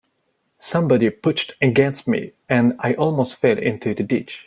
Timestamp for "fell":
3.37-3.59